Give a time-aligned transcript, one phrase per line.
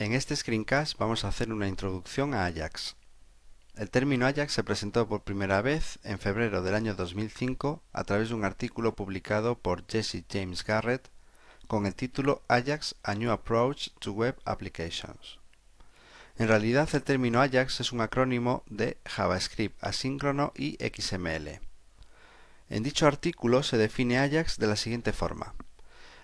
[0.00, 2.96] En este screencast vamos a hacer una introducción a Ajax.
[3.76, 8.30] El término Ajax se presentó por primera vez en febrero del año 2005 a través
[8.30, 11.10] de un artículo publicado por Jesse James Garrett
[11.66, 15.38] con el título Ajax A New Approach to Web Applications.
[16.38, 21.60] En realidad el término Ajax es un acrónimo de JavaScript asíncrono y XML.
[22.70, 25.54] En dicho artículo se define Ajax de la siguiente forma.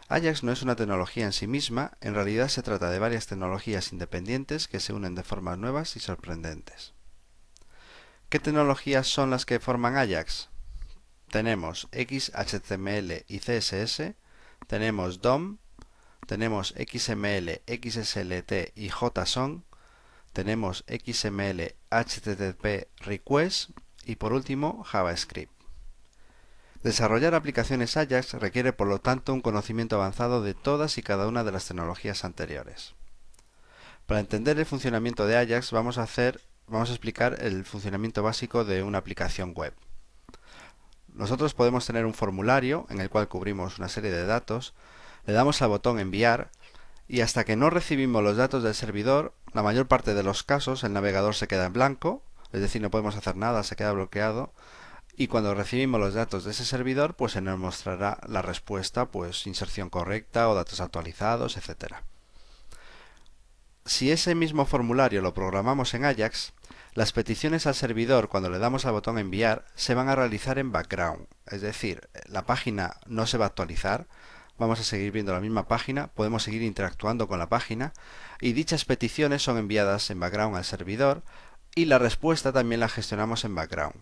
[0.08, 3.92] Ajax no es una tecnología en sí misma, en realidad se trata de varias tecnologías
[3.92, 6.94] independientes que se unen de formas nuevas y sorprendentes.
[8.28, 10.48] ¿Qué tecnologías son las que forman Ajax?
[11.28, 14.14] Tenemos XHTML y CSS,
[14.68, 15.58] tenemos DOM,
[16.26, 19.64] tenemos XML, XSLT y JSON,
[20.32, 23.70] tenemos XML, HTTP Request
[24.04, 25.55] y por último JavaScript.
[26.86, 31.42] Desarrollar aplicaciones Ajax requiere por lo tanto un conocimiento avanzado de todas y cada una
[31.42, 32.94] de las tecnologías anteriores.
[34.06, 38.64] Para entender el funcionamiento de Ajax vamos a hacer vamos a explicar el funcionamiento básico
[38.64, 39.74] de una aplicación web.
[41.12, 44.72] Nosotros podemos tener un formulario en el cual cubrimos una serie de datos,
[45.26, 46.52] le damos al botón enviar
[47.08, 50.84] y hasta que no recibimos los datos del servidor, la mayor parte de los casos
[50.84, 52.22] el navegador se queda en blanco,
[52.52, 54.52] es decir, no podemos hacer nada, se queda bloqueado
[55.16, 59.46] y cuando recibimos los datos de ese servidor pues se nos mostrará la respuesta pues
[59.46, 62.02] inserción correcta o datos actualizados etcétera.
[63.86, 66.52] Si ese mismo formulario lo programamos en Ajax
[66.94, 70.72] las peticiones al servidor cuando le damos al botón enviar se van a realizar en
[70.72, 71.26] background.
[71.46, 74.06] Es decir la página no se va a actualizar.
[74.58, 77.94] Vamos a seguir viendo la misma página podemos seguir interactuando con la página.
[78.40, 81.22] Y dichas peticiones son enviadas en background al servidor
[81.74, 83.96] y la respuesta también la gestionamos en background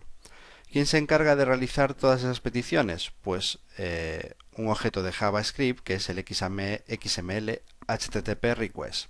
[0.71, 3.11] ¿Quién se encarga de realizar todas esas peticiones?
[3.21, 9.09] Pues eh, un objeto de JavaScript que es el XML HTTP request.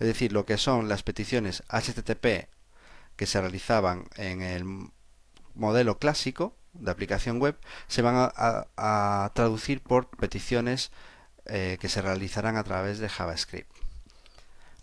[0.00, 2.48] Es decir, lo que son las peticiones HTTP
[3.16, 4.64] que se realizaban en el
[5.54, 7.56] modelo clásico de aplicación web
[7.86, 10.90] se van a, traducir por peticiones
[11.46, 13.70] eh, que se realizarán a través de JavaScript.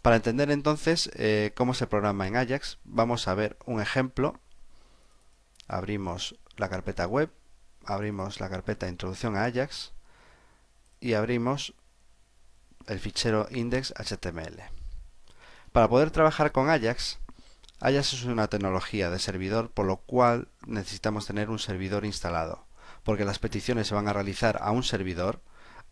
[0.02, 4.40] Para entender entonces eh, cómo se programa en Ajax, vamos a ver un ejemplo
[5.72, 7.32] abrimos la carpeta web,
[7.86, 9.94] abrimos la carpeta introducción a Ajax
[11.00, 11.74] y abrimos
[12.88, 14.62] el fichero index.html.
[15.72, 17.20] Para poder trabajar con Ajax,
[17.80, 22.66] Ajax es una tecnología de servidor por lo cual necesitamos tener un servidor instalado,
[23.04, 25.42] porque las peticiones se van a realizar a un servidor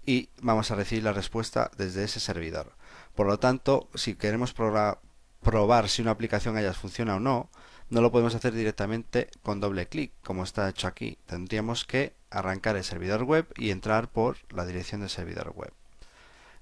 [0.06, 2.74] y vamos a recibir la respuesta desde ese servidor.
[3.16, 5.00] Por lo tanto, si queremos probar
[5.88, 7.50] si una aplicación Ajax funciona o no,
[7.90, 11.18] no lo podemos hacer directamente con doble clic, como está hecho aquí.
[11.26, 15.74] Tendríamos que arrancar el servidor web y entrar por la dirección del servidor web.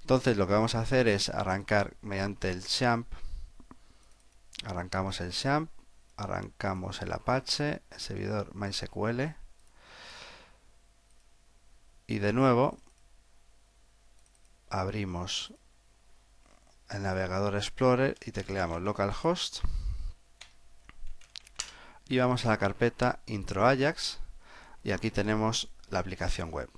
[0.02, 3.12] Entonces lo que vamos a hacer es arrancar mediante el XAMPP,
[4.64, 5.70] arrancamos el XAMPP,
[6.16, 9.36] arrancamos el Apache, el servidor MySQL
[12.08, 12.78] y de nuevo
[14.70, 15.54] abrimos
[16.90, 19.60] el navegador Explorer y tecleamos localhost
[22.10, 24.20] y vamos a la carpeta intro Ajax
[24.84, 26.70] y aquí tenemos la aplicación web.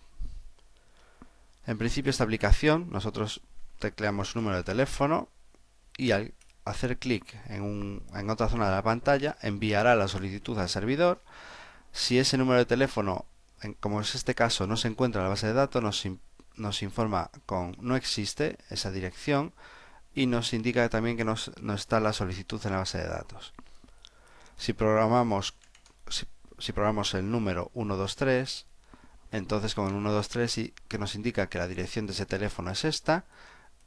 [1.68, 3.42] En principio esta aplicación nosotros
[3.80, 5.30] tecleamos número de teléfono
[5.98, 6.34] y al
[6.66, 11.22] hacer clic en, en otra zona de la pantalla enviará la solicitud al servidor.
[11.92, 13.26] Si ese número de teléfono,
[13.80, 16.08] como es este caso, no se encuentra en la base de datos, nos,
[16.56, 19.54] nos informa con no existe esa dirección
[20.14, 23.54] y nos indica también que no está la solicitud en la base de datos.
[24.60, 25.54] Si programamos,
[27.14, 28.66] el número 123,
[29.32, 32.84] entonces con el 123 y que nos indica que la dirección de ese teléfono es
[32.84, 33.24] esta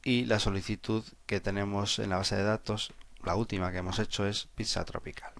[0.02, 4.26] y la solicitud que tenemos en la base de datos, la última que hemos hecho
[4.26, 5.34] es pizza tropical.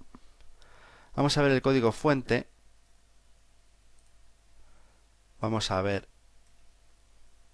[1.17, 2.47] Vamos a ver el código fuente.
[5.41, 6.11] Vamos a ver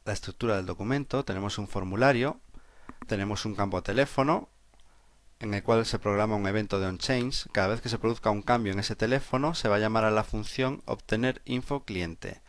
[0.04, 1.24] la estructura del documento.
[1.24, 2.40] Tenemos un formulario,
[3.06, 4.48] tenemos un campo teléfono,
[5.40, 7.48] en el cual se programa un evento de onChange.
[7.52, 10.10] Cada vez que se produzca un cambio en ese teléfono, se va a llamar a
[10.10, 12.40] la función obtener info cliente.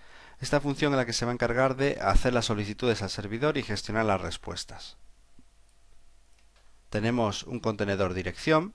[0.42, 3.58] Esta función es la que se va a encargar de hacer las solicitudes al servidor
[3.58, 4.98] y gestionar las respuestas.
[6.90, 8.74] Tenemos un contenedor dirección.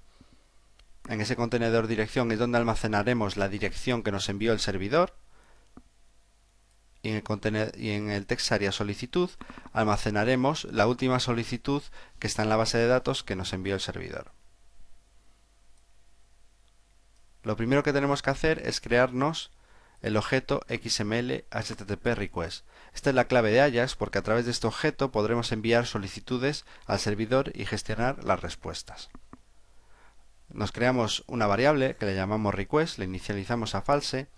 [1.09, 5.15] En ese contenedor dirección es donde almacenaremos la dirección que nos envió el servidor
[7.05, 7.11] y
[7.91, 9.31] en el, y text area solicitud
[9.73, 11.83] almacenaremos la última solicitud
[12.19, 14.33] que está en la base de datos que nos envió el servidor.
[17.43, 19.53] Lo primero que tenemos que hacer es crearnos
[20.01, 22.67] el objeto XML HTTP request.
[22.95, 26.65] Esta es la clave de Ajax porque a través de este objeto podremos enviar solicitudes
[26.87, 29.11] al servidor y gestionar las respuestas.
[30.49, 34.29] Nos creamos una variable que le llamamos request, le inicializamos a false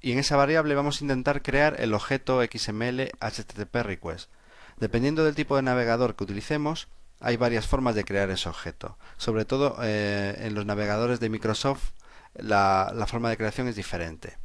[0.00, 4.30] y en esa variable vamos a intentar crear el objeto XML HTTP request.
[4.78, 6.88] Dependiendo del tipo de navegador que utilicemos,
[7.20, 8.98] hay varias formas de crear ese objeto.
[9.16, 11.92] Sobre todo eh, en los navegadores de Microsoft
[12.34, 14.36] la, la forma de creación es diferente.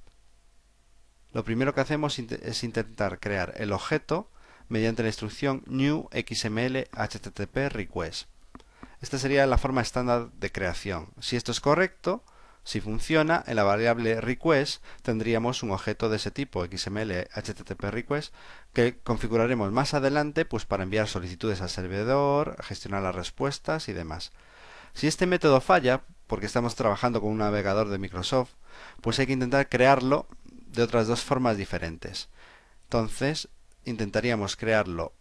[1.33, 4.29] Lo primero que hacemos es intentar crear el objeto
[4.67, 8.27] mediante la instrucción new xml http request.
[9.01, 11.09] Esta sería la forma estándar de creación.
[11.19, 12.23] Si esto es correcto,
[12.63, 18.33] si funciona, en la variable request tendríamos un objeto de ese tipo, XML HTTP request,
[18.73, 24.31] que configuraremos más adelante pues, para enviar solicitudes al servidor, gestionar las respuestas y demás.
[24.93, 28.51] Si este método falla, porque estamos trabajando con un navegador de Microsoft,
[29.01, 32.29] pues hay que intentar crearlo de otras dos formas diferentes.
[32.83, 33.49] Entonces,
[33.85, 35.13] intentaríamos crearlo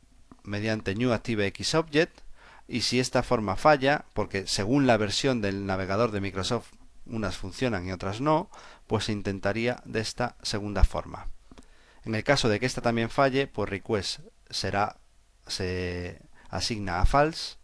[0.45, 2.21] mediante New Object
[2.69, 6.69] y si esta forma falla, porque según la versión del navegador de Microsoft
[7.07, 8.51] unas funcionan y otras no,
[8.87, 11.27] pues se intentaría de esta segunda forma.
[12.05, 14.97] En el caso de que esta también falle, pues request será
[15.47, 17.57] se asigna a false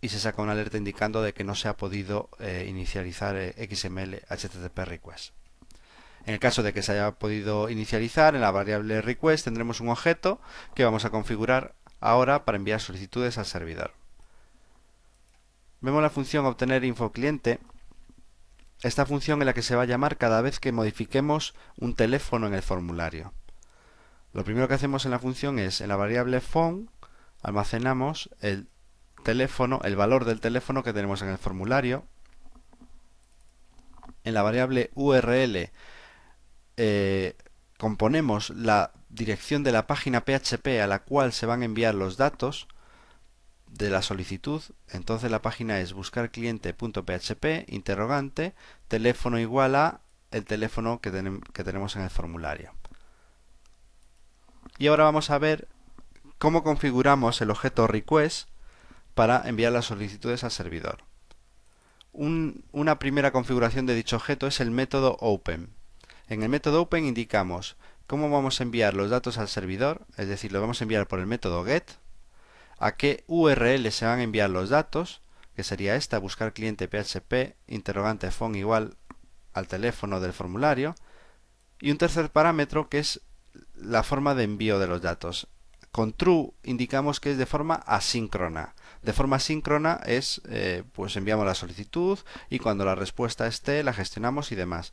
[0.00, 3.68] y se saca una alerta indicando de que no se ha podido eh, inicializar eh,
[3.70, 5.34] XML HTTP request.
[6.24, 9.88] En el caso de que se haya podido inicializar, en la variable request tendremos un
[9.88, 10.40] objeto
[10.74, 13.92] que vamos a configurar ahora para enviar solicitudes al servidor.
[15.80, 17.60] Vemos la función obtener info cliente.
[18.82, 22.46] Esta función es la que se va a llamar cada vez que modifiquemos un teléfono
[22.46, 23.32] en el formulario.
[24.32, 26.88] Lo primero que hacemos en la función es, en la variable phone,
[27.42, 28.68] almacenamos el
[29.24, 32.04] teléfono, el valor del teléfono que tenemos en el formulario.
[34.22, 35.70] En la variable URL
[36.76, 37.36] eh,
[37.78, 42.16] componemos la dirección de la página PHP a la cual se van a enviar los
[42.16, 42.68] datos
[43.70, 48.54] de la solicitud, entonces la página es buscar cliente.php, interrogante,
[48.88, 50.00] teléfono igual a
[50.30, 52.72] el teléfono que, tenemos en el formulario.
[54.78, 55.68] Y ahora vamos a ver
[56.38, 58.48] cómo configuramos el objeto request
[59.14, 60.98] para enviar las solicitudes al servidor.
[62.12, 65.70] una primera configuración de dicho objeto es el método open.
[66.28, 67.76] En el método open indicamos
[68.06, 71.20] cómo vamos a enviar los datos al servidor, es decir, lo vamos a enviar por
[71.20, 71.84] el método get,
[72.78, 75.20] a qué URL se van a enviar los datos,
[75.56, 78.96] que sería esta, buscar cliente PHP, interrogante phone igual
[79.52, 80.94] al teléfono del formulario,
[81.80, 83.20] y un tercer parámetro que es
[83.74, 85.48] la forma de envío de los datos.
[85.90, 88.74] Con true indicamos que es de forma asíncrona.
[89.02, 92.18] De forma asíncrona es, eh, pues enviamos la solicitud
[92.50, 94.92] y cuando la respuesta esté la gestionamos y demás.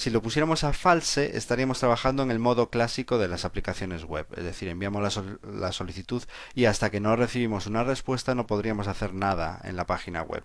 [0.00, 4.26] Si lo pusiéramos a false, estaríamos trabajando en el modo clásico de las aplicaciones web,
[4.34, 6.22] es decir, enviamos la, solicitud
[6.54, 10.42] y hasta que no recibimos una respuesta no podríamos hacer nada en la página web.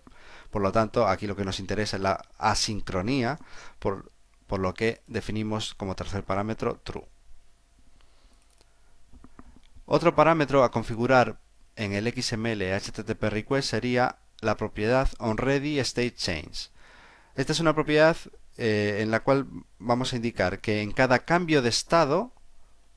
[0.51, 3.39] Por lo tanto, aquí lo que nos interesa es la asincronía,
[3.79, 4.11] por,
[4.49, 7.07] lo que definimos como tercer parámetro true.
[9.85, 11.39] Otro parámetro a configurar
[11.77, 16.71] en el XML HTTP request sería la propiedad onReadyStateChange.
[17.35, 18.17] Esta es una propiedad
[18.57, 19.47] eh, en la cual
[19.79, 22.33] vamos a indicar que en cada cambio de estado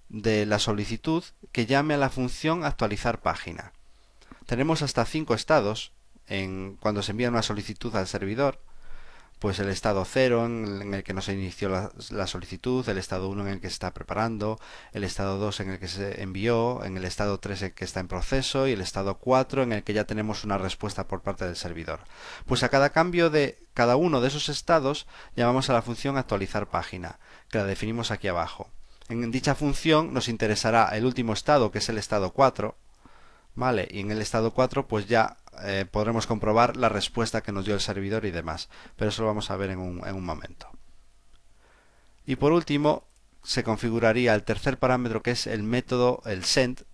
[0.09, 3.73] de la solicitud que llame a la función actualizar página.
[4.47, 5.93] Tenemos hasta cinco estados
[6.27, 8.61] en cuando se envía una solicitud al servidor
[9.39, 13.43] pues el estado 0 en, el que no se inició la, solicitud, el estado 1
[13.43, 14.59] en el que se está preparando,
[14.93, 17.85] el estado 2 en el que se envió, en el estado 3 en el que
[17.85, 21.23] está en proceso y el estado 4 en el que ya tenemos una respuesta por
[21.23, 22.01] parte del servidor.
[22.47, 26.69] Pues a cada cambio de cada uno de esos estados llamamos a la función actualizar
[26.69, 27.19] página,
[27.49, 28.69] que la definimos aquí abajo.
[29.09, 32.77] En dicha función nos interesará el último estado, que es el estado 4,
[33.55, 33.89] ¿vale?
[33.91, 37.75] Y en el estado 4 pues ya eh, podremos comprobar la respuesta que nos dio
[37.75, 38.69] el servidor y demás.
[38.97, 40.69] Pero eso lo vamos a ver en un, en un momento.
[42.27, 43.05] Y por último,
[43.43, 46.85] se configuraría el tercer parámetro que es el método, el send.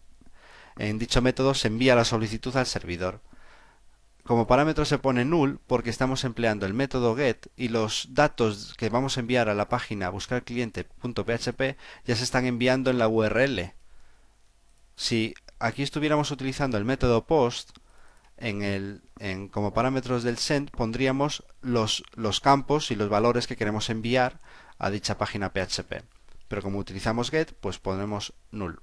[0.77, 3.21] En dicho método se envía la solicitud al servidor.
[4.25, 8.89] Como parámetro se pone null porque estamos empleando el método get y los datos que
[8.89, 13.75] vamos a enviar a la página buscarcliente.php ya se están enviando en la URL.
[14.97, 17.77] Si aquí estuviéramos utilizando el método post,
[18.37, 23.91] en el, como parámetros del send pondríamos los, los campos y los valores que queremos
[23.91, 24.41] enviar
[24.79, 26.03] a dicha página PHP.
[26.49, 28.79] Pero como utilizamos get, pues ponemos null.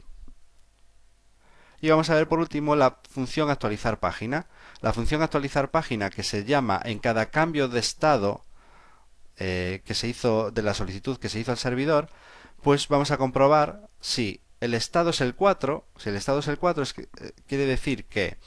[1.81, 4.47] Y vamos a ver por último la función actualizar página.
[4.81, 8.45] La función actualizar página que se llama en cada cambio de estado
[9.37, 12.09] eh, que se hizo de la solicitud que se hizo al servidor,
[12.61, 16.59] pues vamos a comprobar si el estado es el 4, si el estado es el
[16.59, 18.37] 4, es que, eh, quiere decir que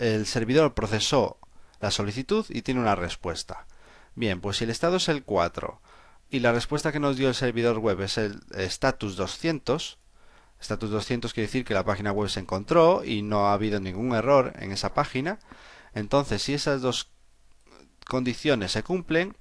[0.00, 1.38] el servidor procesó
[1.78, 3.66] la solicitud y tiene una respuesta.
[4.14, 5.80] Bien, pues si el estado es el 4
[6.30, 9.98] y la respuesta que nos dio el servidor web es el status 200,
[10.60, 14.14] status 200 quiere decir que la página web se encontró y no ha habido ningún
[14.14, 15.38] error en esa página,
[15.94, 17.10] entonces si esas dos
[18.06, 19.36] condiciones se cumplen,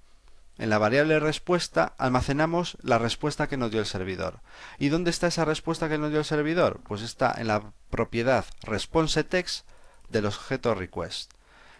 [0.58, 4.42] en la variable respuesta almacenamos la respuesta que nos dio el servidor.
[4.78, 6.82] ¿Y dónde está esa respuesta que nos dio el servidor?
[6.86, 9.66] Pues está en la propiedad responseText
[10.10, 11.32] del objeto request.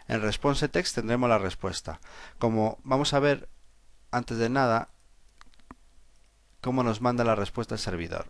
[0.08, 2.00] En responseText tendremos la respuesta.
[2.38, 3.48] Como vamos a ver
[4.12, 4.90] antes de nada
[6.62, 8.28] cómo nos manda la respuesta el servidor.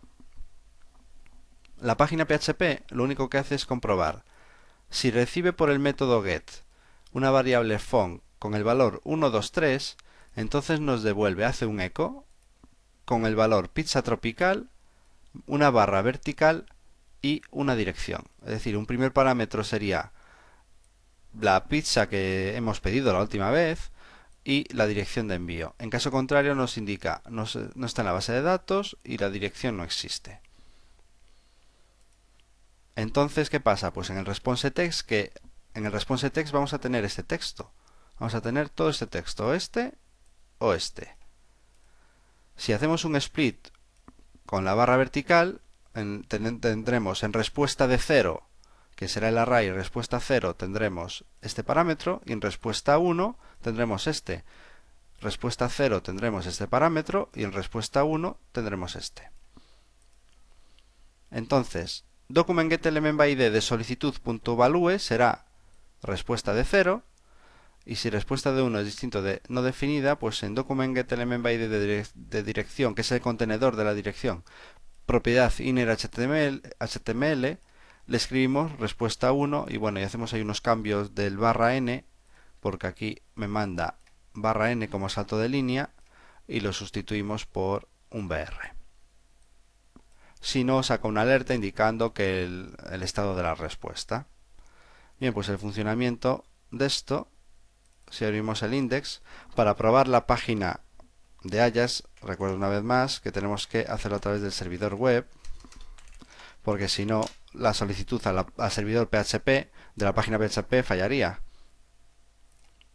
[1.77, 4.23] La página PHP lo único que hace es comprobar
[4.89, 6.43] si recibe por el método get
[7.13, 9.97] una variable font con el valor 123
[10.35, 12.25] entonces nos devuelve, hace un eco
[13.05, 14.69] con el valor pizza tropical,
[15.47, 16.65] una barra vertical
[17.21, 18.23] y una dirección.
[18.43, 20.11] Es decir, un primer parámetro sería
[21.39, 23.91] la pizza que hemos pedido la última vez
[24.43, 25.75] y la dirección de envío.
[25.79, 27.45] En caso contrario nos indica no,
[27.75, 30.41] no está en la base de datos y la dirección no existe.
[32.95, 33.93] Entonces, ¿qué pasa?
[33.93, 35.31] Pues en el response text que
[35.73, 37.71] en el response text vamos a tener este texto.
[38.19, 39.93] Vamos a tener todo este texto, este
[40.57, 41.15] oeste.
[42.57, 43.69] Si hacemos un split
[44.45, 45.61] con la barra vertical,
[45.93, 48.47] tendremos en respuesta de 0,
[48.95, 54.43] que será el array respuesta 0, tendremos este parámetro, y en respuesta 1 tendremos este.
[55.21, 59.31] Respuesta 0 tendremos este parámetro, y en respuesta 1 tendremos este.
[61.31, 65.45] Entonces, documentGetElementById de solicitud.value será
[66.01, 67.03] respuesta de 0,
[67.85, 72.93] y si respuesta de 1 es distinto de no definida, pues en document de, dirección,
[72.93, 74.43] que es el contenedor de la dirección,
[75.09, 77.57] propiedad inner HTML, HTML,
[78.05, 82.05] le escribimos respuesta 1 y bueno, y hacemos ahí unos cambios del barra n,
[82.59, 83.97] porque aquí me manda
[84.35, 85.89] barra n como salto de línea
[86.47, 88.53] y lo sustituimos por un br.
[90.41, 94.27] Si no, saca una alerta indicando que el, el estado de la respuesta.
[95.19, 97.31] Bien, pues el funcionamiento de esto
[98.11, 99.21] si abrimos el index,
[99.55, 100.81] para probar la página
[101.43, 105.25] de Ajax, recuerdo una vez más que tenemos que hacerlo a través del servidor web,
[106.63, 111.41] porque si no, la solicitud al servidor PHP de la página PHP fallaría.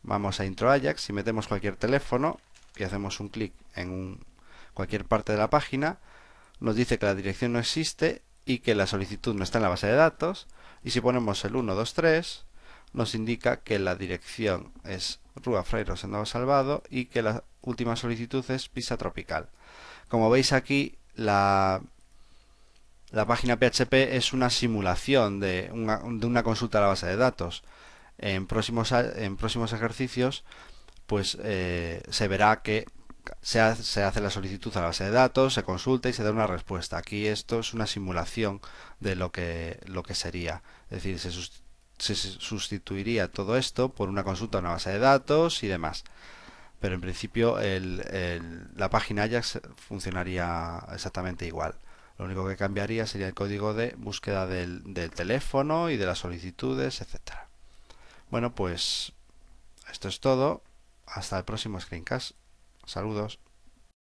[0.03, 2.39] Vamos a intro Ajax y metemos cualquier teléfono
[2.77, 4.25] y hacemos un clic en
[4.75, 5.99] cualquier parte de la página,
[6.61, 9.69] nos dice que la dirección no existe y que la solicitud no está en la
[9.71, 10.47] base de datos,
[10.83, 12.45] y si ponemos el 123,
[12.93, 18.45] nos indica que la dirección es Rua Frei Rosendo Salvado y que la última solicitud
[18.51, 19.49] es Pisa Tropical.
[20.09, 21.81] Como veis aquí, la,
[23.11, 27.63] la página PHP es una simulación de una, consulta a la base de datos.
[28.19, 30.45] En próximos, en próximos ejercicios,
[31.07, 32.87] pues eh, se verá que
[33.41, 36.47] se hace, la solicitud a la base de datos, se consulta y se da una
[36.47, 36.99] respuesta.
[36.99, 38.61] Aquí esto es una simulación
[39.01, 40.63] de lo que, lo que sería.
[40.91, 41.19] Es decir,
[41.99, 46.05] se sustituiría todo esto por una consulta a una base de datos y demás.
[46.85, 47.59] Pero en principio
[48.77, 51.77] la página Ajax funcionaría exactamente igual.
[52.19, 56.19] Lo único que cambiaría sería el código de búsqueda del, del teléfono y de las
[56.19, 57.49] solicitudes, etcétera.
[58.29, 59.15] Bueno, pues
[59.91, 60.63] esto es todo.
[61.07, 62.33] Hasta el próximo screencast.
[62.85, 63.39] Saludos.